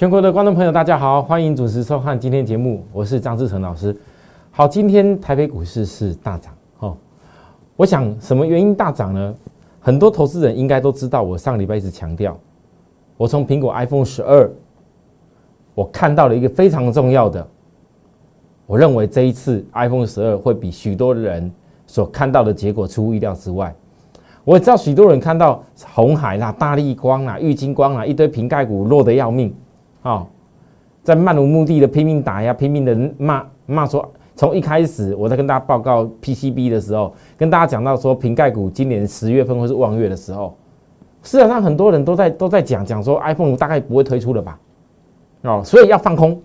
[0.00, 3.94] 全国的观众朋友，大家好，欢迎准时收看今天节目，我是张志成老师。
[4.50, 6.96] 好，今天台北股市是大涨哦。
[7.76, 9.34] 我想什么原因大涨呢？
[9.78, 12.34] 很多投资人应该都知道，我上礼拜一直强调，
[13.18, 14.50] 我从苹果 iPhone 十二，
[15.74, 17.46] 我看到了一个非常重要的，
[18.64, 21.52] 我认为这一次 iPhone 十二会比许多人
[21.86, 23.76] 所看到的结果出乎意料之外。
[24.44, 25.62] 我也知道许多人看到
[25.92, 29.54] 红海啦、大力光啦、玉金光啦一堆瓶盖股落得要命。
[30.02, 30.26] 哦，
[31.02, 40.56] 在漫无目的的拼命打压，拼命的骂骂说，从一开始我在跟大家报告 PCB 的时候，跟大家讲到说瓶盖股今年十月份会是望月的时候，
[41.22, 44.58] 市场上很多人都在都在讲讲说 iPhone 大概不会推出了吧，
[45.42, 46.40] 哦，所以要放空。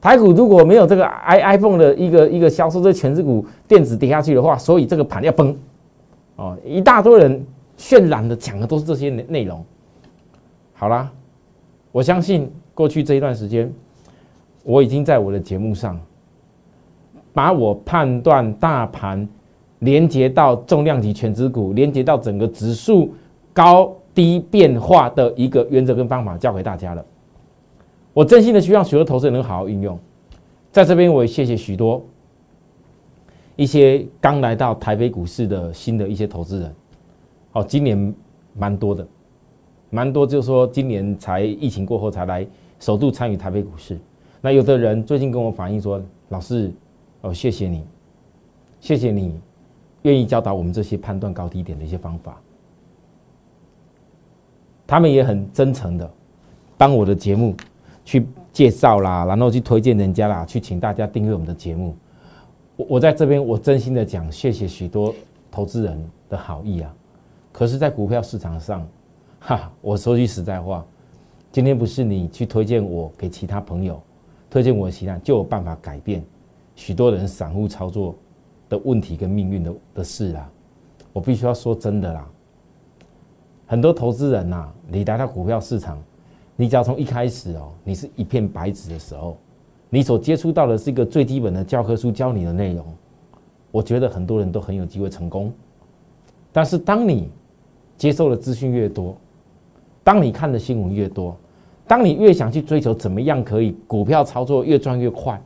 [0.00, 5.56] 台股如果没有这个 i iPhone 的一个一个销售，这全指股电子跌下去的话，所以这个盘要崩，
[6.36, 7.46] 哦，一大堆人
[7.78, 9.64] 渲染的讲的都是这些内内容，
[10.74, 11.10] 好啦。
[11.92, 13.72] 我相信过去这一段时间，
[14.62, 16.00] 我已经在我的节目上，
[17.32, 19.28] 把我判断大盘
[19.80, 23.12] 连接到重量级全指股，连接到整个指数
[23.52, 27.04] 高低变化的一个原则跟方法教给大家了。
[28.12, 29.98] 我真心的希望许多投资人能好好运用。
[30.70, 32.04] 在这边，我也谢谢许多
[33.56, 36.74] 一些刚来到台北股市的新的一些投资人。
[37.52, 38.14] 哦，今年
[38.54, 39.06] 蛮多的。
[39.90, 42.46] 蛮多，就是说今年才疫情过后才来
[42.78, 43.98] 首度参与台北股市。
[44.40, 46.72] 那有的人最近跟我反映说：“老师，
[47.20, 47.84] 哦，谢谢你，
[48.80, 49.38] 谢谢你
[50.02, 52.40] 愿意教导我们这些判断高低点的一些方法。”
[54.86, 56.10] 他们也很真诚的
[56.78, 57.54] 帮我的节目
[58.04, 61.94] 去介绍啦，然后去推荐人家啦，去请大家订阅我们的节目。
[62.76, 65.14] 我我在这边，我真心的讲，谢谢许多
[65.50, 66.94] 投资人的好意啊。
[67.52, 68.86] 可是，在股票市场上，
[69.40, 70.84] 哈，我说句实在话，
[71.50, 74.00] 今天不是你去推荐我给其他朋友，
[74.50, 76.22] 推荐我其他就有办法改变
[76.76, 78.14] 许多人散户操作
[78.68, 80.48] 的问题跟命运的的事啦。
[81.12, 82.28] 我必须要说真的啦，
[83.66, 85.98] 很多投资人呐，你来到股票市场，
[86.54, 89.36] 你只要从一开始哦，你是一片白纸的时候，
[89.88, 92.84] 你所接触到的是一个最基本的教科书教你的内容，
[93.72, 95.50] 我觉得很多人都很有机会成功。
[96.52, 97.30] 但是当你
[97.96, 99.16] 接受的资讯越多，
[100.02, 101.36] 当你看的新闻越多，
[101.86, 105.40] 当你越想去追求怎么样可以股票操作越赚越快，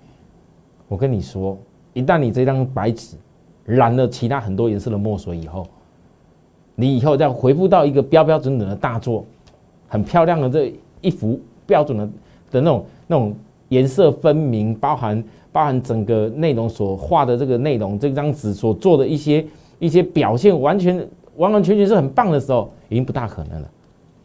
[0.89, 1.59] 我跟你说，
[1.93, 3.17] 一旦你这张白纸
[3.65, 5.67] 染了其他很多颜色的墨水以后，
[6.75, 9.25] 你以后再回复到一个标标准准的大作，
[9.89, 12.07] 很漂亮的这一幅标准的
[12.51, 13.35] 的那种那种
[13.69, 19.45] 颜色分明，包含包含整个内容所画的这个内容，这张纸所做的一些
[19.79, 20.97] 一些表现，完全
[21.37, 23.71] 完完全全是很棒的时候，已经不大可能了。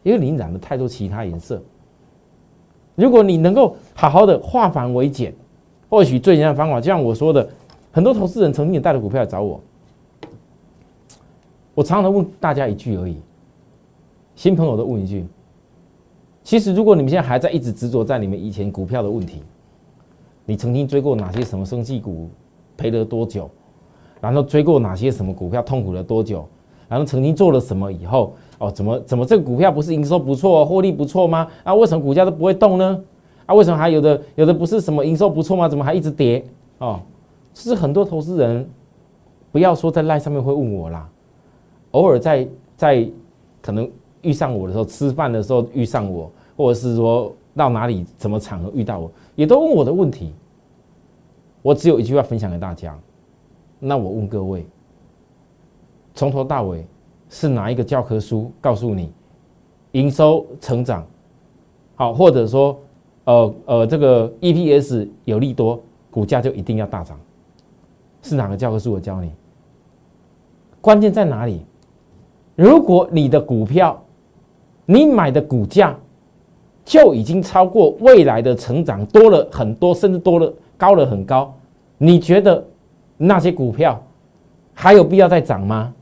[0.02, 1.62] 因为你染了太多其他颜色。
[2.94, 5.34] 如果你能够好好的化繁为简，
[5.88, 7.48] 或许最简单的方法，就像我说的，
[7.90, 9.60] 很多投资人曾经也带着股票来找我。
[11.74, 13.16] 我常常问大家一句而已，
[14.34, 15.26] 新朋友都问一句：
[16.42, 19.42] 其实如果你们现在还在一直执着在你们以前股票的问题，
[20.44, 22.28] 你曾经追过哪些什么生技股，
[22.76, 23.48] 赔了多久？
[24.20, 26.46] 然后追过哪些什么股票，痛苦了多久？
[26.90, 28.34] 然后曾经做了什么以后？
[28.58, 31.46] 哦，怎么怎么这个股票不是营收不错、获利不错吗？
[31.62, 33.02] 啊，为什么股价都不会动呢？
[33.46, 35.66] 啊，为什么还有的有的不是什么营收不错吗？
[35.68, 36.44] 怎么还一直跌？
[36.78, 37.00] 哦，
[37.54, 38.68] 是很多投资人
[39.52, 41.08] 不要说在赖上面会问我啦，
[41.92, 42.46] 偶尔在
[42.76, 43.08] 在
[43.62, 43.88] 可能
[44.22, 50.34] 遇上我的时候，吃饭的时候遇上我，或者是说到哪里什么场合遇到我，也都问我的问题。
[51.62, 52.98] 我只有一句话分享给大家，
[53.78, 54.66] 那我问各位，
[56.20, 56.86] 从头到尾。
[57.32, 59.12] 是哪一个教科书告诉你
[59.92, 61.06] 营收成长
[61.94, 62.76] 好，或者说
[63.22, 65.80] 呃呃这个 EPS 有利多，
[66.10, 67.16] 股价就一定要大涨？
[68.20, 69.30] 是哪个教科书我教你？
[70.80, 71.64] 关键在哪里？
[72.56, 74.02] 如果你的股票
[74.86, 75.96] 你买的股价
[76.84, 81.54] 就已经超过未来的成长多了很多，甚至多了高了很高，
[81.96, 82.66] 你觉得
[83.16, 84.02] 那些股票
[84.74, 85.94] 还有必要再涨吗？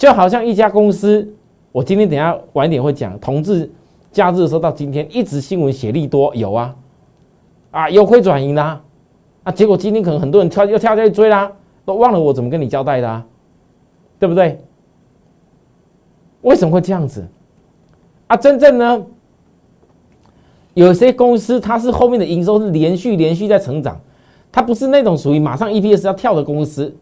[0.00, 1.30] 就好像一家公司，
[1.72, 3.70] 我今天等下晚一点会讲，同志
[4.10, 6.74] 假日的时候到今天一直新闻写利多有啊，
[7.70, 8.80] 啊有亏转盈啦，
[9.42, 11.52] 啊结果今天可能很多人跳又跳下去追啦，
[11.84, 13.22] 都忘了我怎么跟你交代的，
[14.18, 14.58] 对不对？
[16.40, 17.28] 为什么会这样子？
[18.26, 19.04] 啊，真正呢，
[20.72, 24.00] 有些公司它是后面的营收是连续连续在成长，
[24.50, 26.96] 它不是那种属于马上 EPS 要跳的公司。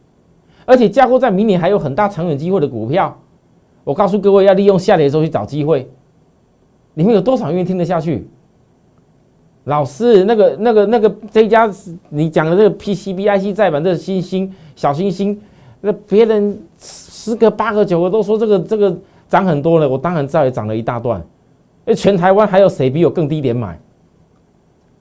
[0.68, 3.18] 而且架构在明年还有很大长远机会的股票，
[3.84, 5.88] 我告诉各位要利用下跌的时候去找机会。
[6.92, 8.28] 你们有多少愿意听得下去？
[9.64, 11.70] 老师，那个、那个、那个，这一家
[12.10, 15.40] 你讲的这个 PCBIC 再版，这个星星小星星，
[15.80, 18.94] 那别人十个、八个、九个都说这个、这个
[19.26, 21.24] 涨很多了，我当然知道也涨了一大段。
[21.86, 23.80] 哎，全台湾还有谁比我更低点买？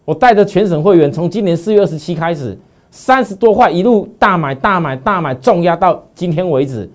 [0.05, 2.57] 我带着全省会员，从今年四月二十七开始，
[2.91, 6.89] 三十多块一路大买、大买、大买，重压到今天为止。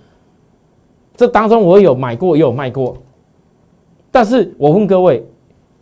[1.17, 2.97] 这当中我有买过，也有卖过。
[4.11, 5.27] 但是我问各位。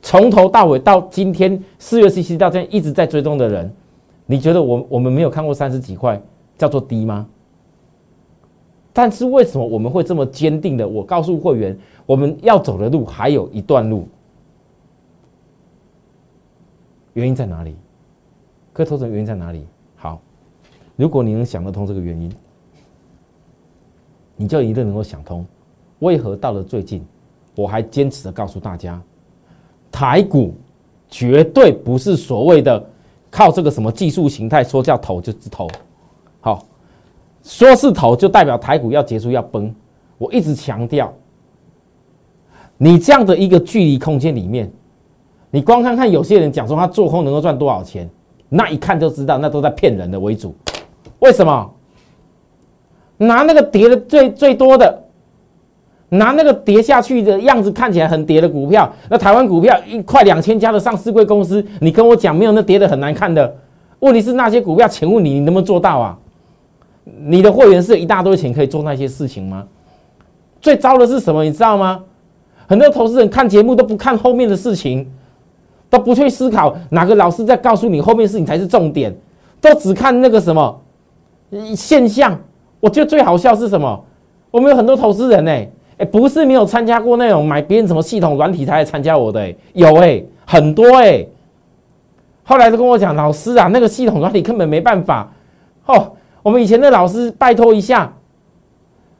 [0.02, 3.70] 从头到尾到今天四月十七到现在一直在追踪的人，
[4.24, 6.18] 你觉得我我们没有看过三十几块
[6.56, 7.28] 叫做低吗？
[8.94, 10.88] 但是为什么我们会这么坚定的？
[10.88, 14.08] 我告诉会员，我们要走的路还有一段路，
[17.12, 17.76] 原因在哪里？
[18.72, 19.66] 各位投资原因在哪里？
[21.00, 22.30] 如果你能想得通这个原因，
[24.36, 25.46] 你就一定能够想通，
[26.00, 27.02] 为何到了最近，
[27.56, 29.00] 我还坚持的告诉大家。
[29.90, 30.52] 台股
[31.08, 32.86] 绝对不是所谓的
[33.30, 35.66] 靠这个什么技术形态说叫投就是投，
[36.42, 36.66] 好，
[37.42, 39.74] 说是投就代表台股要结束要崩。
[40.18, 41.10] 我一直强调，
[42.76, 44.70] 你这样的一个距离空间里面，
[45.50, 48.06] 你光看看有些人讲说他做空能够赚多少钱，
[48.50, 50.54] 那一看就知道那都在骗人的为主。
[51.20, 51.70] 为什么？
[53.18, 55.04] 拿那个跌的最最多的。
[56.12, 63.56] 拿那个跌下去的样子看起来很跌的股票，那台湾股票一块两千家的上市贵公司，你跟我讲没有那跌的很难看的。
[64.00, 66.18] 问题是那些股票，请问你你能不能做到啊？
[67.04, 69.64] 你的会员是一大堆钱可以做那些事情吗？
[70.60, 71.44] 最糟的是什么？
[71.44, 72.02] 你知道吗？
[72.66, 75.08] 很多投资人看节目都不看后面的事情，
[75.88, 79.16] 都不去思考哪个老师在告诉你后面事情才是重点，
[79.60, 80.80] 都只看那个什么
[81.74, 82.38] 现象。
[82.80, 84.04] 我觉得最好笑是什么？
[84.50, 85.52] 我们有很多投资人呢。
[85.98, 91.26] 哎，不是没有参加过那种买别人什么系统软体才来参加我的，有哎，很多哎。
[92.42, 95.30] 后来就跟我讲，老师啊，那个系统软体根本没办法。
[95.84, 96.12] 哦，
[96.42, 98.10] 我们以前的老师拜托一下，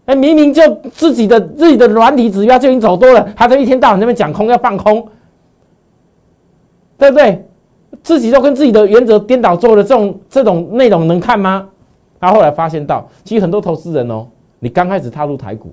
[0.06, 5.06] 哎，明明就自己的自己的软体指标就已经走多了，他在一天到晚那边讲空要放空，
[6.96, 7.44] 对不对？
[8.02, 11.68] 自己都跟自己的原则颠倒做的这种这种内容能看吗？
[12.20, 14.28] 他后来发现到，其实很多投资人哦，
[14.58, 15.72] 你刚开始踏入台股。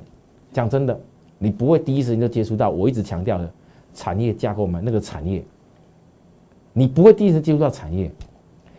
[0.54, 1.00] 讲真的，
[1.38, 3.48] 你不会第一时间就接触到我一直强调的
[3.94, 4.82] 产业架构嘛？
[4.84, 5.44] 那个产业，
[6.74, 8.06] 你不会第一时接触到产业，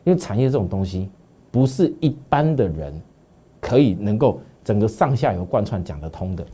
[0.02, 1.08] 因为产业这种东西
[1.52, 2.92] 不是一般的人
[3.60, 6.44] 可以能够整个上下游贯穿讲得通的、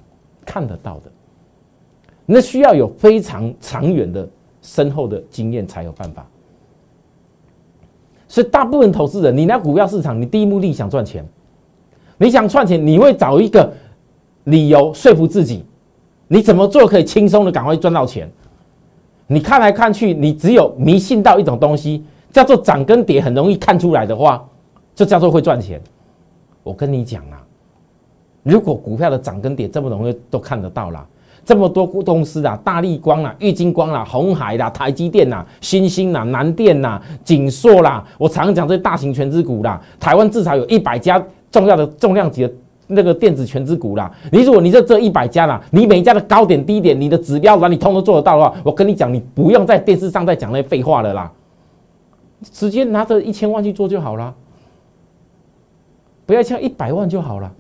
[0.44, 1.12] 看得到的，
[2.26, 4.28] 那需要有非常长远的、
[4.60, 6.26] 深厚的经验才有办法。
[8.34, 11.24] 所以，大部分投资人，你那股票市场，你第一目的想赚钱，
[12.18, 13.72] 你想赚钱，你会找一个。
[14.46, 15.64] 理由说服自己，
[16.26, 18.28] 你怎么做可以轻松的赶快赚到钱？
[19.28, 24.44] 你看来看去，你只有迷信到一种东西，叫做涨跟跌很容易看出来的话，
[24.94, 25.80] 就叫做会赚钱。
[26.62, 27.40] 我跟你讲啊，
[28.42, 31.06] 如果股票的涨跟跌这么容易都看得到啦，
[31.44, 42.52] 这么多公司啊，大力光啊、玉金光啊、红海啦、台积电啦、新兴啦、南电啦、锦硕啦，我常讲这些大型全资股啦，台湾至少有一百家重要的重量级的。
[42.86, 51.32] 那个电子全资股啦，你如果你这这一百家啦，你每一家的高点低点，你的指标，你通都做得到的话，我跟你讲，你不用在电视上再讲那些废话了啦，
[52.52, 54.34] 直接拿着一千万去做就好了，
[56.26, 57.50] 不要像一百万就好了，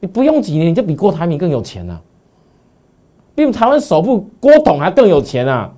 [0.00, 2.02] 你不用几年，你就比郭台铭更有钱了，
[3.36, 5.70] 比我们台湾首富郭董还更有钱啊！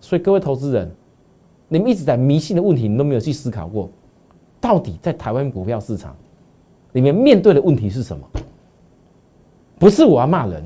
[0.00, 0.90] 所以各位投资人，
[1.68, 3.88] 你们一直在迷信的问题，你都没有去思考过，
[4.60, 6.14] 到底在台湾股票市场。
[6.92, 8.26] 里面面对的问题是什么？
[9.78, 10.60] 不是我要骂人，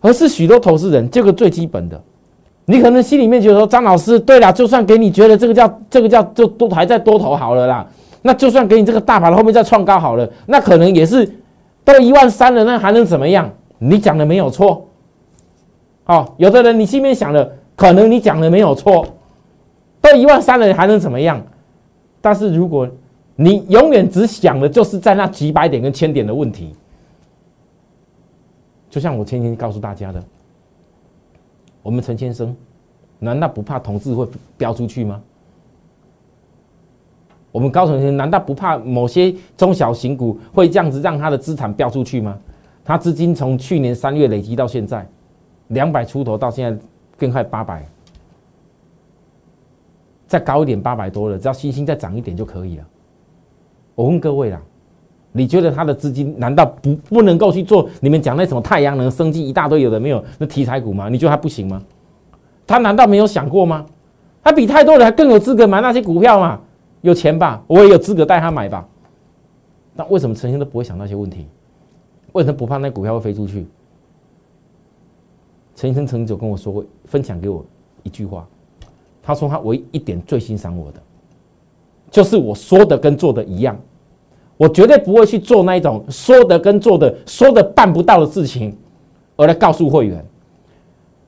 [0.00, 2.00] 而是许多投资人这个最基本的，
[2.64, 7.84] 你可能心里面觉得说张老师对了，就算给你觉得这个叫这个叫就都还在多头好了啦，
[8.22, 11.28] 那就算给你这个大盘后面再创高好了，那可能也是
[11.82, 13.52] 都一万三了，那还能怎么样？
[13.78, 14.88] 你讲的没有错，
[16.06, 19.06] 哦，有的人你心里面想的，可能你讲的没有错，
[20.00, 21.40] 都一万三了还能怎么样？
[22.20, 22.88] 但是如果
[23.36, 26.74] 你永远只想的就是在那几百点跟千点的问题，
[28.90, 30.22] 就像我前天告诉大家的，
[31.82, 32.56] 我们陈先生
[33.20, 35.22] 难道不怕同志会飙出去吗？
[37.52, 42.38] 我们高存先生难道不怕某些中小型股会这样子让他的资产飙出去吗？
[42.88, 45.06] 他资金从去年三月累积到现在
[45.66, 46.82] 两百出头，到现在
[47.18, 47.86] 更快八百，
[50.26, 52.84] 再高一点八百多了，只要星星再涨一点就可以了。
[53.94, 54.58] 我问各位啦，
[55.32, 61.10] 你觉得他的资金难道不不能够去做你们讲那什么太阳能、生机一大堆有的没有那题材股吗？
[61.10, 61.82] 你觉得他不行吗？
[62.66, 63.84] 他难道没有想过吗？
[64.42, 66.58] 他比太多人还更有资格买那些股票嘛？
[67.02, 67.62] 有钱吧？
[67.66, 68.88] 我也有资格带他买吧？
[69.94, 71.46] 那为什么陈先都不会想那些问题？
[72.32, 73.66] 为什么不怕那股票会飞出去？
[75.74, 77.64] 陈先生曾经就跟我说过，分享给我
[78.02, 78.46] 一句话，
[79.22, 81.00] 他说他唯一一点最欣赏我的，
[82.10, 83.78] 就是我说的跟做的一样。
[84.56, 88.76] 我绝对不会去做那一种说的跟做的说的办不到的事情，
[89.36, 90.24] 而来告诉会员。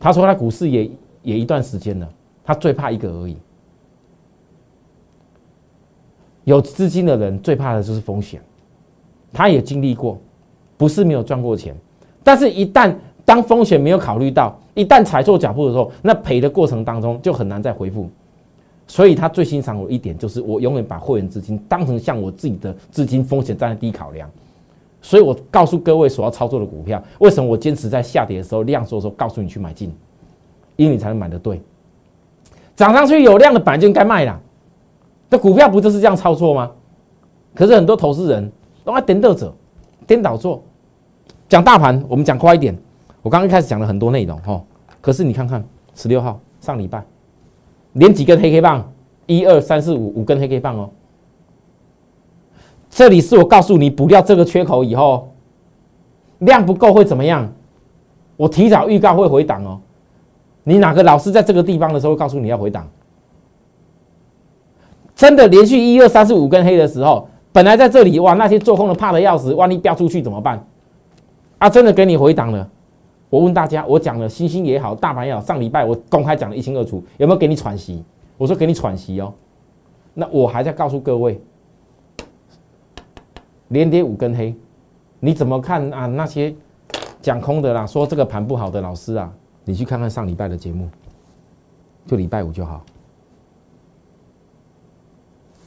[0.00, 0.90] 他说他股市也
[1.22, 2.08] 也一段时间了，
[2.42, 3.36] 他最怕一个而已。
[6.42, 8.42] 有资金的人最怕的就是风险，
[9.32, 10.18] 他也经历过，
[10.80, 11.76] 不是没有赚过钱，
[12.24, 18.08] 但是一旦当风险没有考虑到，一旦踩错脚步的时候，那赔的过程当中就很难再恢复。
[18.86, 24.26] 所以他最欣赏我一点就是，我永远把会员资金当成像我自己的资金风险站在第一考量。
[25.02, 29.94] 所以我告诉各位所要操作的股票，为什么我坚持在下跌的时候量缩的时候告诉你去买进，
[30.76, 31.60] 因为你才能买的对。
[32.74, 34.40] 涨上去有量的板就应该卖了，
[35.28, 36.70] 那股票不就是这样操作吗？
[37.54, 38.50] 可是很多投资人
[38.82, 39.52] 都爱颠倒者，
[40.06, 40.62] 颠倒做。
[41.50, 42.72] 讲大盘，我们讲快一点。
[43.22, 44.62] 我刚刚一开始讲了很多内容哈，
[45.00, 45.62] 可是你看看
[45.96, 47.04] 十六号上礼拜。
[47.94, 48.88] 连几根黑 K 棒，
[49.26, 50.88] 一二三四五五根黑 K 棒哦。
[52.88, 55.28] 这里是我告诉你补掉这个缺口以后，
[56.38, 57.52] 量不够会怎么样？
[58.36, 59.80] 我提早预告会回档哦。
[60.62, 62.88] 你哪个老师在这个地方的时候告诉你要回档？
[65.16, 70.64] 真的连续一二三四五根黑的时候，本来在这里哇，那些做空的怕的要死，万一飙出去怎么办？
[71.60, 72.68] 啊，真的给你回档了。
[73.28, 78.02] 我问大家，我讲了星星也好，大盘也好，上礼拜我公开讲的一清二楚，有没有给你喘息？
[78.38, 79.32] 我说给你喘息哦。
[80.14, 81.38] 那我还在告诉各位，
[83.68, 84.54] 连跌五根黑，
[85.20, 86.06] 你怎么看啊？
[86.06, 86.52] 那些
[87.20, 89.30] 讲空的啦，说这个盘不好的老师啊，
[89.64, 90.88] 你去看看上礼拜的节目，
[92.06, 92.82] 就礼拜五就好，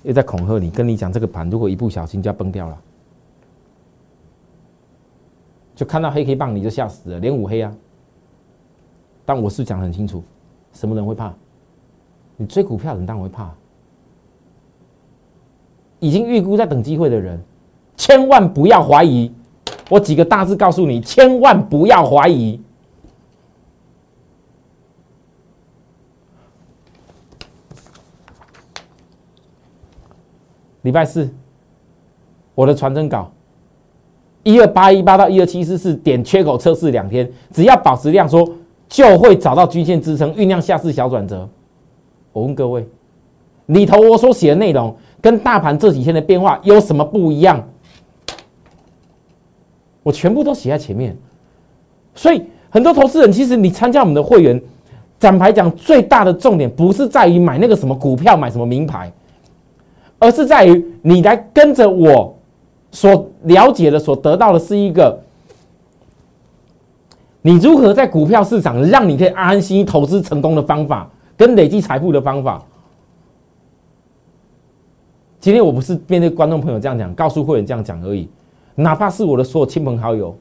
[0.01, 2.77] 又在恐吓你，跟你讲这个盘如果一不小心就要崩掉了。
[5.75, 7.73] 就看到黑黑棒你就吓死了，连五黑啊！
[9.25, 10.23] 但我是讲很清楚，
[10.71, 11.33] 什么人会怕？
[12.35, 13.51] 你追股票人当然会怕。
[15.99, 17.41] 已经预估在等机会的人，
[17.95, 19.33] 千万不要怀疑。
[19.89, 22.61] 我几个大字告诉你，千万不要怀疑。
[30.81, 31.33] 礼拜四，
[32.55, 33.31] 我的传真稿。
[34.43, 38.47] 一二八一八到一二七四四点缺口测试两天，只要保持量缩，
[38.89, 41.47] 就会找到均线支撑，酝酿下次小转折。
[42.33, 42.85] 我问各位，
[43.67, 47.63] 里头我所写的内容跟大盘这几天的变化有什么不一样？
[50.03, 51.15] 我全部都写在前面。
[52.13, 54.61] 所以很多投资人，其实你参加我们的会员，
[55.17, 59.09] 展牌讲最大的重点不是在于买那个什么股票，买什么名牌，
[60.19, 62.37] 而是在于你来跟着我。
[62.93, 65.19] 所了解的、所得到的是一个，
[67.41, 72.63] 你如何在股票市场让你可以安心心投资成功的方法，跟累积财富的方法。
[75.39, 78.29] 今天我不是面对观众朋友这样讲，告诉会员这样讲而已。
[78.75, 80.37] 哪怕是我的所有亲朋好友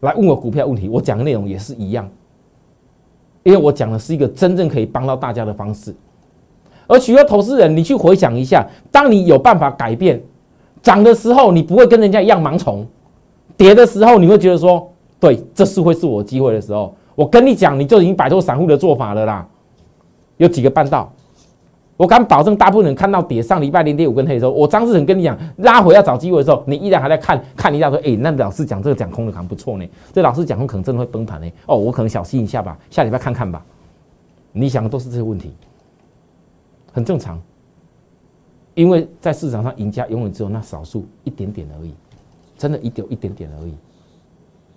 [0.00, 2.08] 来问我股票问题，我讲的内容也是一样，
[3.44, 5.94] 因为我讲的是一个真正可以帮到大家的方式。
[6.88, 10.20] 而许多投资人，你去回想一下，当你有办法改变。
[10.86, 12.86] 涨的时候你不会跟人家一样盲从，
[13.56, 14.88] 跌的时候你会觉得说，
[15.18, 16.94] 对，这是会是我机会的时候。
[17.16, 19.44] 我跟你讲，你就已经摆脱散户的做法了啦。
[20.36, 21.12] 有几个办到？
[21.96, 29.84] 我敢保证，大部分人看到跌上礼拜零点五根黑的时候，我张志成跟你讲拉回要找机会的时候，你依然还在看看一下说，哎，那老师讲这个讲空的可能不错呢。
[30.12, 31.50] 这老师讲空可能真的会崩盘呢。
[31.66, 33.60] 哦，我可能小心一下吧，下礼拜看看吧。
[34.52, 35.52] 你想的都是这些问题，
[36.92, 37.40] 很正常。
[38.76, 41.94] 因为在市场上，赢家永远只有那少数一点点而已，
[42.58, 43.74] 真的，一丢一点点而已，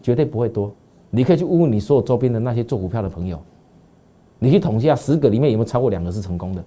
[0.02, 0.74] 绝对不会多。
[1.10, 3.38] 你可以去问问你所有周边的那些做股票的朋友，
[4.40, 6.64] 你去统计下，十个里面有没有超过两个是成功的？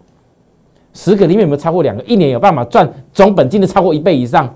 [0.93, 4.55] 十个里面有没有超过两个一年有办法赚总本金的超过一倍以上？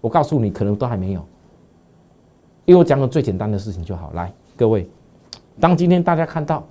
[0.00, 1.26] 我告诉你，可能都还没有。
[2.66, 4.12] 因为我讲个最简单的事情就好。
[4.14, 4.88] 来，各位，
[5.58, 6.64] 当今天大家看到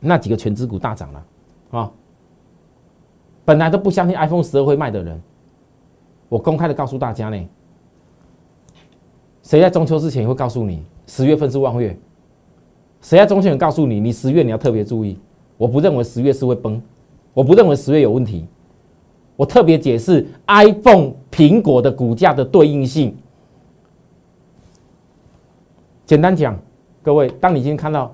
[0.00, 1.26] 那几个全资股大涨了
[1.72, 1.92] 啊！
[3.46, 5.22] 本来都不相信 iPhone 十二会卖的人，
[6.28, 7.48] 我公开的告诉大家呢，
[9.42, 11.96] 谁在中秋之前会告诉你十月份是望月？
[13.00, 15.16] 谁在中秋前告诉你你十月你要特别注意？
[15.56, 16.82] 我不认为十月是会崩，
[17.32, 18.44] 我不认为十月有问题。
[19.36, 23.16] 我特别解释 iPhone 苹果的股价的对应性。
[26.04, 26.58] 简单讲，
[27.02, 28.12] 各位，当你今天看到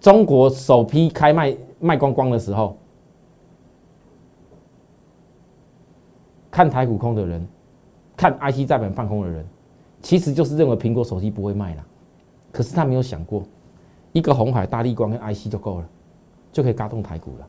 [0.00, 2.76] 中国首批开卖卖光光的时候，
[6.50, 7.46] 看台股空的人，
[8.16, 9.46] 看 IC 在本放空的人，
[10.02, 11.86] 其实就是认为苹果手机不会卖了。
[12.52, 13.44] 可是他没有想过，
[14.12, 15.88] 一个红海、大力光跟 IC 就够了，
[16.52, 17.48] 就可以嘎动台股了。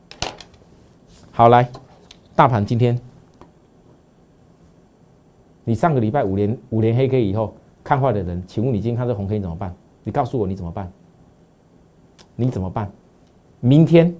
[1.32, 1.68] 好，来，
[2.36, 2.98] 大盘今天，
[5.64, 9.74] 你上个礼拜五连五连黑 K 以后看坏的人，请问你今天看这红 K 怎么办？
[10.04, 10.92] 你告诉我你怎么办？
[12.36, 12.90] 你怎么办？
[13.60, 14.14] 明天，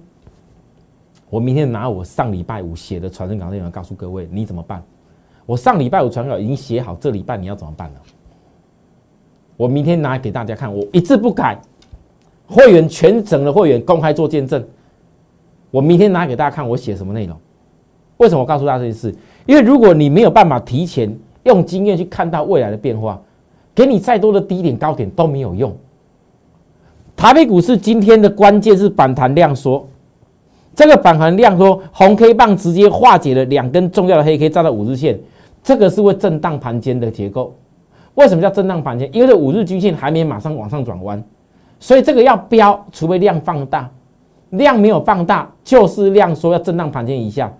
[1.33, 4.83] 我明天拿我上礼拜五写的传真稿内容告诉各位你怎么办？
[5.47, 7.95] 我上礼拜五传稿已经写好，这礼拜你要怎么办了？
[9.57, 11.59] 我明天拿给大家看，我一字不改，
[12.45, 14.63] 会员全整的会员公开做见证。
[15.71, 17.35] 我明天拿给大家看，我写什么内容？
[18.17, 19.11] 为什么我告诉大家这件事？
[19.47, 21.11] 因为如果你没有办法提前
[21.45, 23.19] 用经验去看到未来的变化，
[23.73, 25.75] 给你再多的低点高点都没有用。
[27.15, 29.87] 台北股市今天的关键是反弹量缩，
[30.75, 35.19] 这个反弹量缩，红 K 棒直接化解了两根重要的黑 K 站到五日线，
[35.63, 37.55] 这个是会震荡盘间的结构。
[38.15, 39.09] 为什么叫震荡盘间？
[39.11, 41.23] 因为这五日均线还没马上往上转弯，
[41.79, 43.89] 所以这个要标，除非量放大，
[44.51, 47.51] 量没有放大，就是量缩要震荡盘间一下。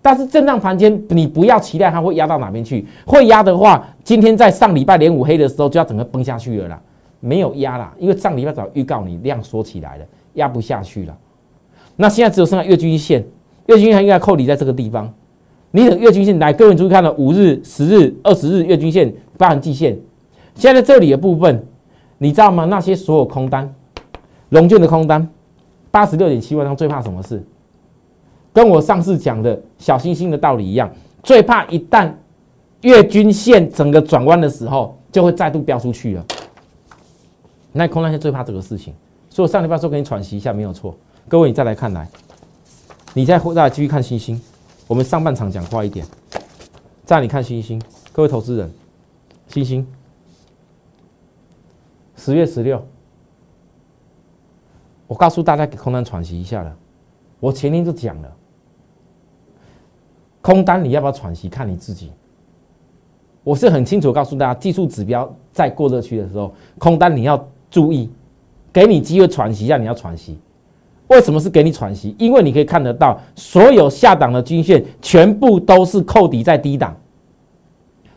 [0.00, 6.80] 但是震荡盘间，你不要期待它会压到哪边去，会压的话，今天在上礼拜连五黑的时候就要整个崩下去了啦，
[7.20, 11.16] 没有压啦，因为上礼拜早预告你量缩起来了，压不下去了。
[11.96, 13.24] 那现在只有剩下月均线，
[13.66, 15.12] 月均线应该扣底在这个地方。
[15.70, 19.98] 你等月均线来，各位注意看了五日、十日、二十日月均线、八横季线。
[20.54, 21.66] 现在这里的部分，
[22.18, 22.66] 你知道吗？
[22.66, 23.74] 那些所有空单，
[24.50, 25.26] 龙卷的空单，
[25.90, 27.42] 八十六点七万张，最怕什么事？
[28.52, 30.90] 跟我上次讲的小星星的道理一样，
[31.22, 32.12] 最怕一旦
[32.82, 36.26] 月均线整个转弯的时候，就会再度飙出去了。
[37.72, 38.92] 那空单线最怕这个事情，
[39.30, 40.94] 所以我上礼拜说给你喘息一下，没有错。
[41.28, 42.08] 各位，你再来看来，
[43.14, 44.40] 你再再来继续看星星。
[44.86, 46.06] 我们上半场讲快一点，
[47.04, 47.80] 再你看星星，
[48.12, 48.70] 各位投资人，
[49.48, 49.86] 星星，
[52.16, 52.84] 十月十六，
[55.06, 56.76] 我告诉大家给空单喘息一下了。
[57.40, 58.36] 我前天就讲了，
[60.42, 62.12] 空单你要不要喘息，看你自己。
[63.42, 68.10] 我是很清楚告诉大家，技术指标在过热区的时候，空单你要注意，
[68.72, 70.38] 给你机会喘息一下，你要喘息。
[71.12, 72.14] 为什么是给你喘息？
[72.18, 76.96] 因为你可以看得到，所有下档的均线全部都是扣底在低档。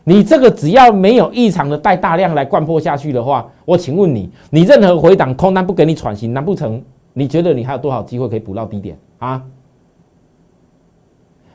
[0.04, 6.80] 你这个只要没有异常的带大量来灌破下去的话，我请问你，你任何回档空单不给你喘息，难不成
[7.12, 9.42] 你觉得你还有多少机会可以补到低点啊？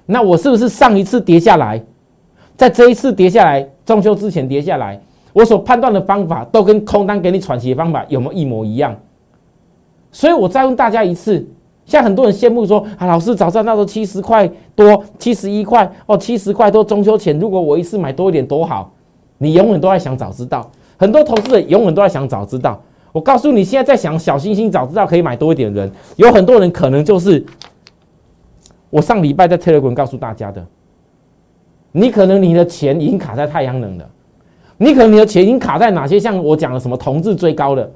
[0.06, 1.82] 那我是不是上一次跌下来，
[2.58, 5.00] 在这一次跌下来，中秋之前跌下来，
[5.32, 8.94] 我所判断的方法都跟空单给你喘息的方法有没有一模一样？
[10.12, 11.46] 所以我再问大家一次，
[11.86, 18.92] 像很多人羡慕说啊，老师早知道那时候七十块多，七十一块哦，七十块多中秋前，如果我一次买多一点多好。
[19.44, 22.80] 你永远都在想早知道，很多投资人永远都在想早知道。
[23.12, 27.44] 我告诉你，现在在想小星星早知道可以买多一点人，有很多人可能就是
[28.92, 30.64] 我上礼拜在 Telegram 告诉大家的，
[31.92, 34.08] 你可能你的钱已经卡在太阳能了，
[34.78, 37.92] 你可能你的钱已经卡在哪些像我讲的什么同质最高的。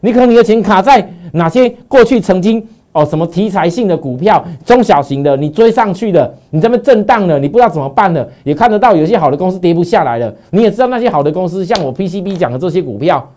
[0.00, 13.30] 你可能你的钱卡在哪些过去曾经哦什么题材性的股票，中小型的你追上去的，你这边震荡了，你不知道怎么办了，也看得到有些好的公司跌不下来了，你也知道那些好的公司，像我 PCB 讲的这些股票，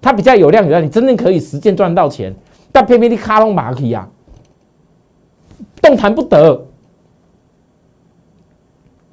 [0.00, 2.34] 它比较有量有量，你真正可以实践赚到钱，
[2.72, 4.08] 但偏偏你卡隆马起呀，
[5.80, 6.60] 动弹不得。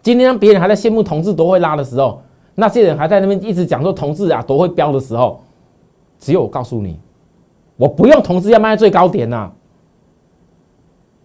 [0.02, 2.22] 今天别人还在羡慕同志多会拉的时候，
[2.56, 5.44] 那些人还在那边一直讲说同志啊多会飙的时候。
[6.20, 7.00] 只有我告诉你，
[7.76, 9.52] 我不用同志要卖在最高点呐。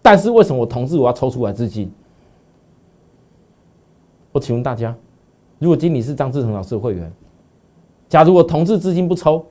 [0.01, 1.91] 但是为什么我同志我要抽出来资金？
[4.31, 4.95] 我请问大家，
[5.59, 7.11] 如果经理是张志成老师的会员，
[8.09, 9.45] 假如我同志资金不抽，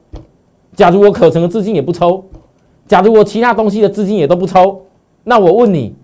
[0.75, 2.25] 假如我可成的资金也不抽，
[2.87, 4.83] 假如我其他东西的资金也都不抽，
[5.25, 5.95] 那我问你，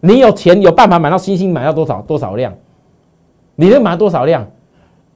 [0.00, 2.54] 你有钱有办法买到星星买到多少多少量？
[3.54, 4.46] 你能买多少量？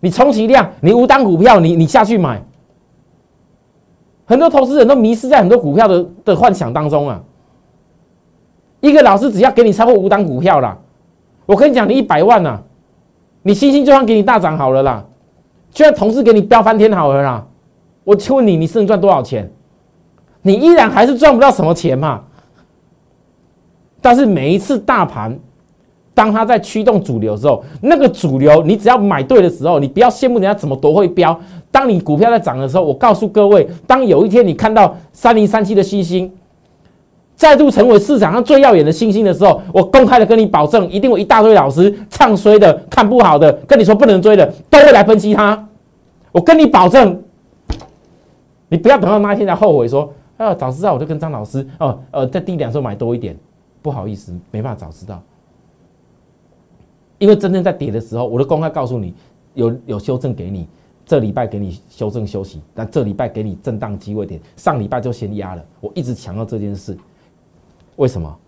[0.00, 2.42] 你充其量你无单股票，你你下去买。
[4.26, 7.22] 很多投资人都迷失在很多股票的的幻想当中啊！
[8.80, 10.76] 一个老师只要给你超过五档股票啦，
[11.46, 12.60] 我跟你讲，你一百万呐，
[13.42, 15.04] 你星星就算给你大涨好了啦，
[15.70, 17.46] 就算同事给你飙翻天好了啦，
[18.04, 19.50] 我请问你，你是能赚多少钱？
[20.42, 22.22] 你依然还是赚不到什么钱嘛。
[24.00, 25.36] 但是每一次大盘
[26.16, 31.38] 当它在驱动主流的时候，那个主流你只要买对的时候，你不要羡慕人家怎么多会飙。
[31.70, 36.32] 当你股票在涨的时候，我告诉各位，当有一天你看到三零三七的星星
[37.34, 45.68] 再度成为市场上最耀眼的星星的时候，我公开的跟你保证，一定有一大堆老师唱衰的、看不好的，跟你说不能追的，都会来分析它。
[46.32, 47.22] 我跟你保证，
[48.70, 53.36] 你不要等到那一天才后悔说，哎呀，早知道我就跟张老师哦，呃，在低点时候买多一点。
[53.82, 55.22] 不好意思，没办法早知道，
[57.18, 59.14] 因为真正在跌的时候，我都公开告诉你，
[59.54, 60.68] 有有修正给你，
[61.04, 65.64] 这礼拜给你修正休息，但这礼拜给你震荡机会点，上礼拜就先压了。
[65.80, 66.96] 我一直强调这件事，
[67.96, 68.38] 为什么？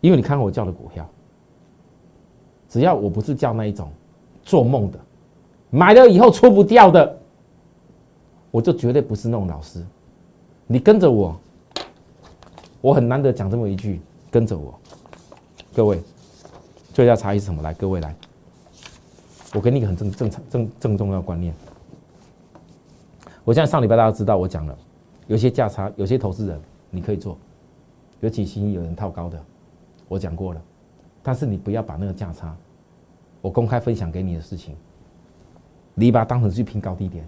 [0.00, 1.08] 因为你看我叫的股票，
[2.68, 3.90] 只要我不是叫那一种
[4.42, 4.98] 做梦的，
[5.68, 7.18] 买了以后出不掉的，
[8.50, 9.84] 我就绝对不是那种老师。
[10.66, 11.38] 你跟着我。
[12.82, 14.00] 我很难得讲这么一句，
[14.30, 14.74] 跟着我，
[15.74, 16.00] 各位，
[16.92, 17.62] 最大差异是什么？
[17.62, 18.14] 来，各位来，
[19.54, 21.54] 我给你一个很正正正正重要的观念。
[23.44, 24.76] 我现在上礼拜大家知道我讲了，
[25.28, 27.38] 有些价差，有些投资人你可以做，
[28.20, 29.40] 尤其新有人套高的，
[30.08, 30.60] 我讲过了，
[31.22, 32.54] 但是你不要把那个价差，
[33.40, 34.76] 我公开分享给你的事情，
[35.94, 37.24] 你把它当成去拼高低点。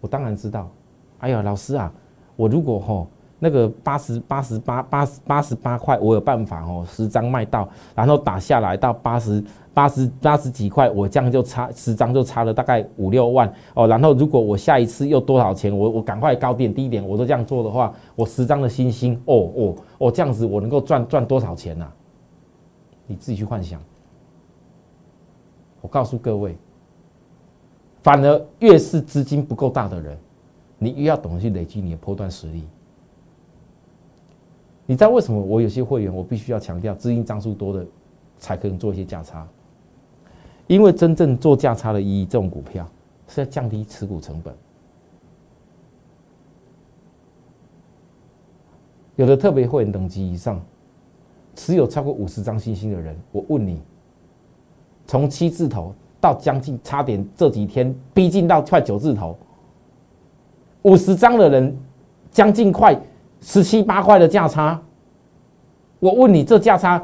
[0.00, 0.70] 我当然知道，
[1.18, 1.92] 哎呀，老师啊，
[2.34, 3.06] 我如果吼。
[3.38, 9.44] 那个八十八十八八十八十八块，我有办法哦，十张卖到，然后打下来到八十
[9.74, 13.86] 八十八十几块，我这样就差十张就差了大概五六万哦。
[13.86, 21.86] 然后如果我下一次又多少钱，我我赶快高点低点我都这样做的话，我十张的星星哦哦哦这样子我能够赚赚多少钱呢？
[23.06, 23.80] 你自己去幻想。
[25.82, 26.56] 我告诉各位，
[28.02, 30.18] 反而越是资金不够大的人，
[30.78, 32.66] 你越要懂得去累积你的波段实力。
[34.86, 37.84] 你知道为什么我有些会员我必须要强调资金张数多的
[38.38, 39.46] 才可以做一些价差？
[40.68, 42.88] 因为真正做价差的意义，这种股票
[43.28, 44.54] 是要降低持股成本。
[49.16, 50.60] 有的特别会员等级以上，
[51.54, 53.80] 持有超过五十张星星的人，我问你，
[55.06, 59.36] 从七字头到将近差点这几天逼近到快九字头，
[60.82, 61.76] 五十张的人
[62.30, 62.96] 将近快。
[63.40, 64.80] 十七八块的价差，
[66.00, 67.02] 我问你，这价差，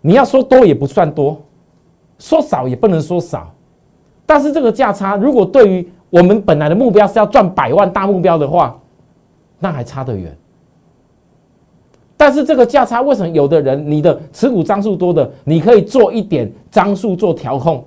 [0.00, 1.40] 你要说多也不算多，
[2.18, 3.52] 说少也不能说少，
[4.24, 8.78] 但是这个价差，如果对于我们本来的目标是要赚百万大目标的话，
[9.58, 10.36] 那还差得远。
[12.16, 17.84] 但是这个价差，为什么有的人你的持股张数多的，你可以做一点张数做调控？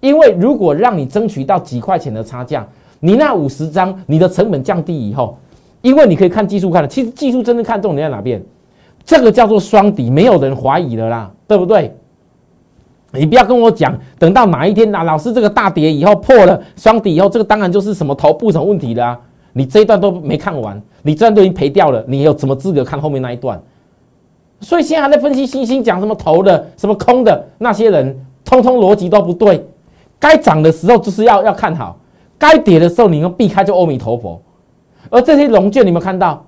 [0.00, 2.66] 因为如果让你争取到几块钱的差价，
[3.00, 5.36] 你那五十张，你的成本降低以后。
[5.82, 8.42] 因为你可以看技术看的，其实技术真正看重点在哪边？
[9.04, 11.94] 这个叫做双底，没有人怀疑了啦，对不对？
[13.14, 19.20] 你不要跟我讲，等到哪一天啊，老师这个大跌以后破了双底以后，这个当然就是什么头部什么问题了啊！
[19.52, 23.60] 你这一段都没看完，你这段都已经赔掉了，你有什么资格看后面那一段？
[24.60, 29.66] 所以现在还在分析星星讲什么头的、什么空的那些人，通通逻辑都不对。
[30.18, 31.98] 该涨的时候就是要要看好，
[32.38, 34.40] 该跌的时候你要避开，就阿弥陀佛。
[35.12, 36.42] 而这些龙券，你们看到，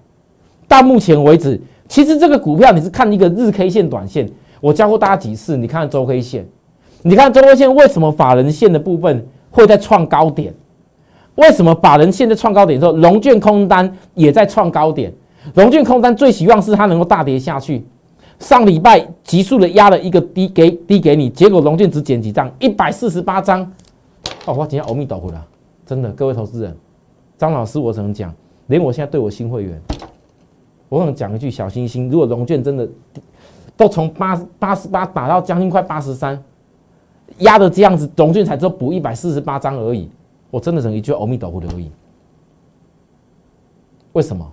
[0.66, 4.27] 到目前为止，其实这个股票你是看一个日 K 线、短线。
[4.59, 6.46] 我教过大家几次，你看周 K 线，
[7.03, 10.55] 你看周 K 线为什么法人线的部分会在创高点？
[11.35, 15.12] 为什么法人线在创高点之后，龙券空单也在创高点？
[15.57, 17.85] 龙券空单最希望是它能够大跌下去。
[18.38, 23.61] 上礼拜急速的压了一个低给低给你，结果龙券只减几张，一百四十八张。
[24.46, 25.46] 哦，我今天阿弥陀佛了，
[25.85, 26.74] 真的，各位投资人，
[27.37, 28.35] 张老师，我只能讲。
[28.66, 29.81] 连我现在对我新会员，
[30.88, 32.88] 我想讲一句小心心：如果龙卷真的
[33.77, 36.42] 都从八八十八打到将近快八十三，
[37.38, 40.09] 压的这样子，龙卷才只有补一百四十八张而已，
[40.50, 41.90] 我真的等一句阿弥陀佛的而已。
[44.12, 44.50] 为什么？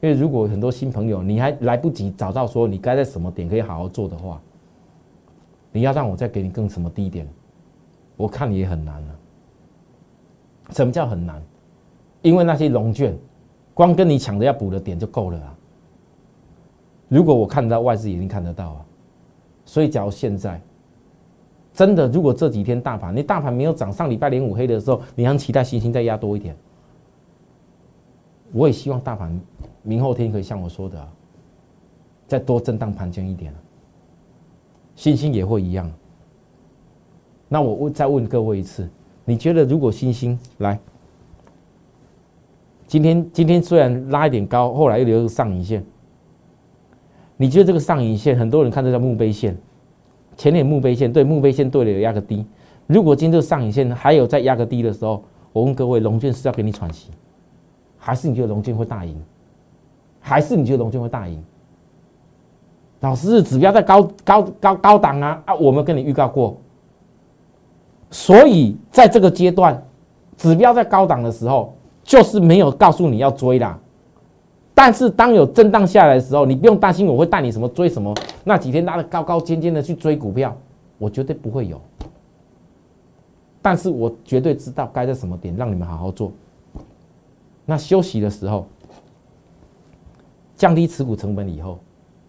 [0.00, 4.38] 因为如果很多新朋友你还来不及找到说你该在什么点可以好好做的话，
[5.72, 7.26] 你要让我再给你更什么低点，
[8.16, 9.18] 我看你也很难了。
[10.70, 11.42] 什么叫很难？
[12.22, 13.14] 因为那些龙卷，
[13.74, 15.54] 光跟你抢的要补的点就够了啊。
[17.08, 18.86] 如果我看得到外资已经看得到啊，
[19.66, 20.58] 所以假如现在
[21.72, 26.56] 真的，如果这几天大盘你大盘没有涨，上礼拜连五黑的时候，你还期待星星再压多一点？
[28.52, 29.38] 我也希望大盘
[29.82, 31.08] 明后天可以像我说的，
[32.26, 33.58] 再多震荡盘整一点啊，
[34.96, 35.92] 星星也会一样。
[37.48, 38.88] 那我问再问各位一次。
[39.24, 40.78] 你觉得如果星星来
[42.86, 45.84] 今天今天虽然拉一点高，后来又留上影线。
[47.36, 49.56] 你觉得这个上影线，很多人看这叫墓碑线，
[50.36, 52.46] 前脸墓碑线，对墓碑线对了压个低。
[52.86, 57.10] 如果今天这个上影线还有再压个低的时候，我问各位，龙卷是要给你喘息，
[57.98, 59.20] 还是你觉得龙卷会大赢？
[60.20, 61.42] 还是你觉得龙卷会大赢？
[63.00, 65.54] 老师，指标在高高高高档啊啊！
[65.54, 66.56] 我们跟你预告过，
[68.14, 69.82] 所以在这个阶段，
[70.36, 71.74] 指标在高档的时候，
[72.04, 73.76] 就是没有告诉你要追啦。
[74.72, 80.56] 但是当有震荡下来的时候，你不用担心我会带你什么追什么，那几天拉的高高尖尖的去追股票，
[80.96, 81.80] 我绝对不会有。
[83.60, 86.30] 但是我绝对知道该在什么点让你们好好做。
[87.66, 88.64] 那休息的时候，
[90.54, 91.80] 降低持股成本以后，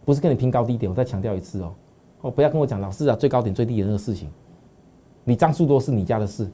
[0.03, 1.73] 不是跟你拼高低点，我再强调一次哦，
[2.21, 4.31] 哦，不要跟我讲老师啊，最高点最低点那个事情，
[5.25, 6.49] 你张数多是你家的事。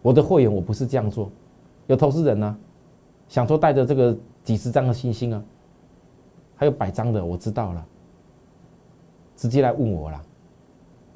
[0.00, 1.30] 我的会员我不是这样做，
[1.88, 2.56] 有投资人呢。
[3.28, 5.44] 想说带着这个几十张的星星啊，
[6.56, 7.86] 还有百张的，我知道了，
[9.36, 10.22] 直接来问我了，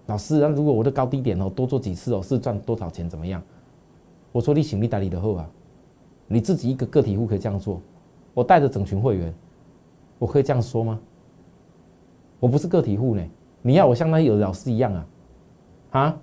[0.06, 3.08] 老师，那如果我的高低点哦多做几次哦，是赚多少钱？
[3.08, 3.42] 怎么样？
[4.30, 5.48] 我说你行李代理的后啊，
[6.26, 7.80] 你自己一个个体户可以这样做，
[8.34, 9.32] 我带着整群会员，
[10.18, 11.00] 我可以这样说吗？
[12.40, 13.24] 我不是个体户呢，
[13.62, 15.06] 你要我像那有老师一样啊，
[15.92, 16.14] 啊，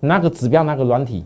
[0.00, 1.24] 拿个指标，拿个软体。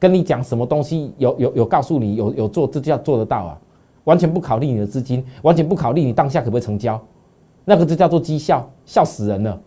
[0.00, 3.58] 跟你讲什么东西有有有告诉你有有做这就要做得到啊，
[4.04, 7.00] 完全不考虑你的资金，完全不考虑你当下可不可以成交，
[7.64, 9.60] 那个就叫做绩效，笑死人了。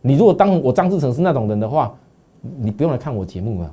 [0.00, 1.94] 你如果当我张志成是那种人的话，
[2.40, 3.70] 你不用来看我节目了，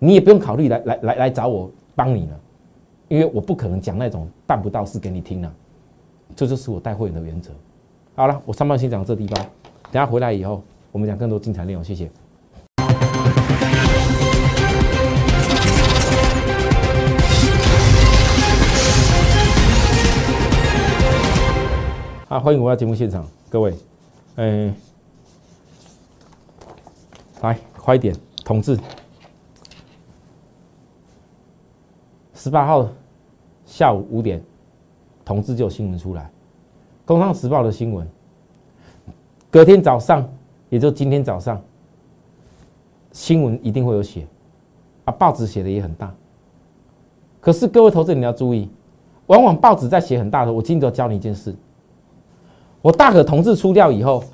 [0.00, 2.40] 你也不用考虑来来来来找我帮你了，
[3.06, 5.52] 因为我不可能讲那种办不到事给你听啊，
[6.34, 7.52] 这就是我带会员的原则。
[8.16, 9.46] 好了，我上半先讲这地方，
[9.92, 10.60] 等下回来以后
[10.92, 12.10] 我们讲更多精彩内容，谢谢。
[22.28, 23.74] 啊，欢迎回到节目现场，各位，
[24.36, 24.74] 哎，
[27.40, 28.78] 来快一点，同志，
[32.34, 32.86] 十八号
[33.64, 34.42] 下午五点，
[35.24, 36.22] 同志就有新闻出来，
[37.06, 38.06] 《工商时报》的新闻，
[39.50, 40.26] 隔天早上，
[40.72, 41.60] 也就今天早上，
[43.12, 44.26] 新闻一定会有写，
[45.04, 46.10] 啊，报纸写的也很大，
[47.42, 48.70] 可是各位投资你要注意，
[49.26, 51.54] 往往报纸在写很大的，我今天都要教你一件事。
[52.80, 54.24] 我大可同志出掉以后，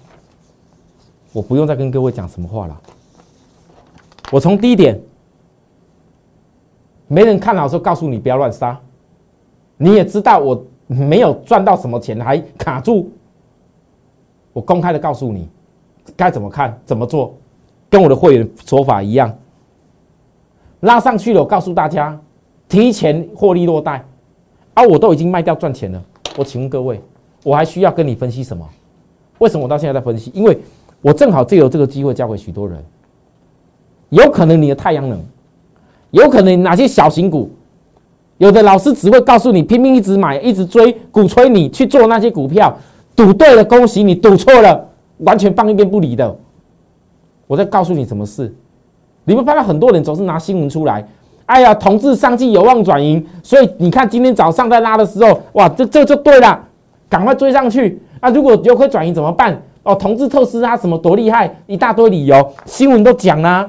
[1.32, 2.80] 我不用再跟各位讲什么话了。
[4.30, 4.96] 我从低点，
[7.08, 8.80] 没人看好的时候，告诉你不要乱杀。
[9.76, 13.10] 你也知道我没有赚到什么钱，还卡住。
[14.52, 15.48] 我公开的告诉你，
[16.16, 17.34] 该怎么看，怎么做，
[17.90, 19.32] 跟我的会员说法一样。
[20.80, 22.18] 拉上去了，我告诉大家，
[22.68, 24.04] 提前获利落袋，
[24.74, 26.02] 啊，我都已经卖掉赚钱了。
[26.36, 27.00] 我请问各位。
[27.44, 28.68] 我还需要跟你分析什么？
[29.38, 30.30] 为什么我到现在在分析？
[30.34, 30.58] 因为
[31.00, 32.84] 我正好借由这个机会教给许多人。
[34.08, 35.18] 有可能你的太阳能，
[36.10, 37.48] 有可能哪些小型股，
[38.38, 42.76] 有的老师只会告诉你拼命一直买、一直追，鼓吹你去做那些股票，
[43.14, 44.87] 赌对了恭喜你，赌错了
[45.18, 46.36] 完全放一边不理的。
[47.46, 48.54] 我在告诉你什么事？
[49.24, 51.06] 你们发现很多人总是拿新闻出来，
[51.46, 56.64] 哎呀，同志上季有望转盈，所以你看今天早上在拉的时候，哇，这这就对了。
[57.10, 58.28] 赶快追上去啊！
[58.28, 59.58] 如果有亏转移怎么办？
[59.82, 63.66] 哦，同志特斯拉什么多厉害，一大堆理由，新闻都讲啦。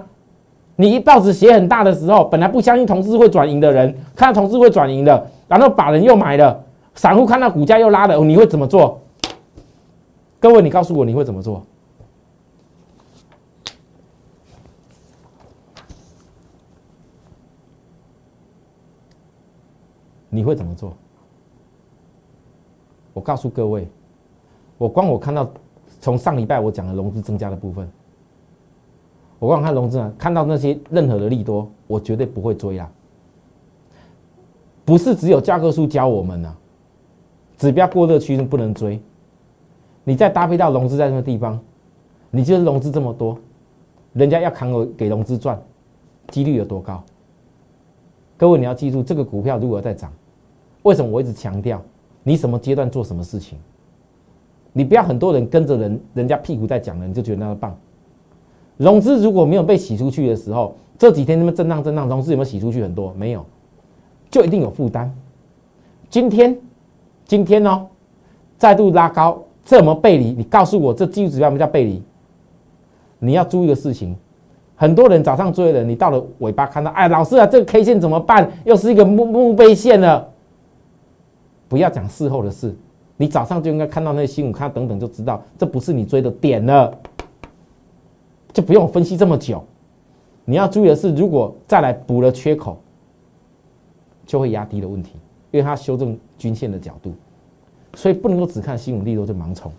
[0.76, 6.62] 你一报纸写很大的时候，本来不相信同志会转盈的人，看到同志会转盈的，然后把人又买了，
[6.96, 9.00] 散户看到股价又拉了，你会怎么做？
[10.40, 11.66] 各位，你告诉我你会怎么做？
[20.30, 20.94] 你会怎么做？
[23.14, 23.86] 我告诉各位，
[24.78, 25.52] 我光我看到
[26.00, 27.92] 从上礼拜我讲的融资增加的部分，
[29.40, 32.90] 我光看融资啊，看到那些任何的利多，我绝对不会追啊。
[34.86, 36.56] 不是只有教科书教我们呐，
[37.58, 39.02] 指标过热区不能追。
[40.10, 41.60] 你再搭配到融资在那个地方，
[42.32, 43.38] 你就是融资这么多，
[44.14, 45.62] 人家要扛我给融资赚，
[46.30, 47.04] 几率有多高？
[48.36, 50.12] 各位你要记住，这个股票如果在涨，
[50.82, 51.80] 为什么我一直强调？
[52.24, 53.60] 你什么阶段做什么事情？
[54.74, 57.78] 你不要很多人跟着人人家屁股在讲了，你就觉得那个棒。
[58.78, 63.14] 融资如果没有被洗出去的时候，这几天那么震荡震荡，融资有没有洗出去很多？
[63.14, 63.46] 没有，
[64.32, 65.16] 就一定有负担。
[66.10, 66.58] 今天
[67.26, 67.86] 今天哦，
[68.58, 69.40] 再度拉高，
[69.70, 70.32] 这么背离？
[70.32, 72.02] 你告诉我，这技术指标什么叫背离？
[73.20, 74.16] 你要注意的事情，
[74.76, 78.52] 很多人早上追的，你到了尾巴看到，哎，老师啊，这个 K 线怎么办？
[78.66, 80.28] 又是一个墓墓碑线了。
[81.68, 82.76] 不要讲事后的事，
[83.16, 86.92] 你早上就应该看到那些新股，看等等就知道，这不是你追的点了，
[88.52, 89.64] 就不用分析这么久。
[90.46, 92.76] 你要注意的是，如果再来补了缺口，
[94.26, 95.12] 就会压低的问题，
[95.52, 97.14] 因为它修正均线的角度，
[98.00, 99.70] 所以不能够只看新闻利多就盲从。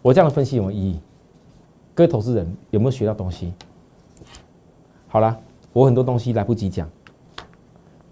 [0.00, 1.00] 我这样的分析有没有意义？
[1.96, 3.52] 各位投资人有没有学到东西？
[5.08, 5.36] 好了，
[5.72, 6.88] 我很多东西来不及讲，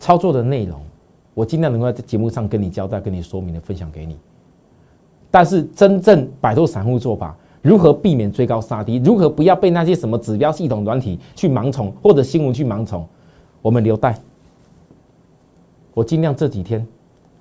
[0.00, 0.83] 操作的内容
[1.35, 4.18] 我尽量能够在节目上跟你交代、跟你说明的分享给你。
[5.30, 7.37] 但是真正摆脱散户做法。
[7.62, 8.96] 如何避免追高杀低？
[9.04, 13.07] 如何不要被那些什么指标系统软体去盲从，或者新闻去盲从？
[13.62, 14.18] 我们留待
[15.94, 16.85] 我尽量这几天，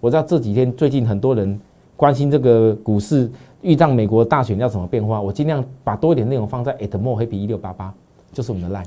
[0.03, 1.57] 我知道这几天最近很多人
[1.95, 5.21] 关心这个股市，遇上美国大选要怎么变化？
[5.21, 7.93] 我尽量把多一点内容放在 at more happy 一六八八，
[8.33, 8.85] 就是我们的 line。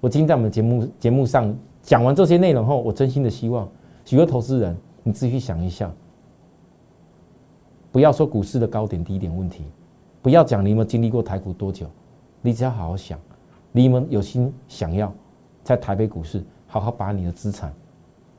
[0.00, 3.68] 我今天在我们节目节目上讲完这些内容后，我真心的希望
[4.04, 5.88] 许多投资人，你自己去想一下，
[7.92, 9.62] 不要说股市的高点低点问题。
[10.22, 11.86] 不要讲你有没有经历过台股多久，
[12.42, 13.16] 你只要好好想，
[13.70, 15.12] 你们有心想要
[15.62, 17.72] 在台北股市好好把你的资产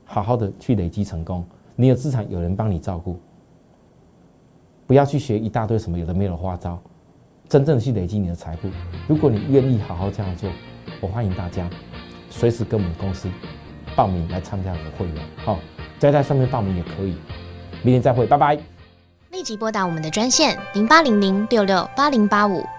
[0.04, 1.42] 好好的去累积成功，
[1.80, 3.16] 你的资产有人帮你照顾，
[4.84, 6.76] 不要去学一大堆什么有的没有的花招，
[7.48, 8.68] 真正去累积你的财富。
[9.06, 10.50] 如果你愿意好好这样做，
[11.00, 11.70] 我欢迎大家
[12.30, 13.30] 随时跟我们公司
[13.94, 15.60] 报名来参加我的会员，好，
[16.00, 17.16] 再在上面报名也可以。
[17.84, 18.58] 明天再会，拜拜。
[19.30, 22.60] 立即拨打我们的专线零八零零六六八零八五